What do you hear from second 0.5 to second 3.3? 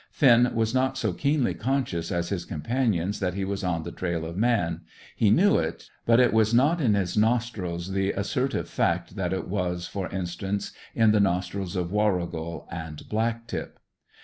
was not so keenly conscious as his companions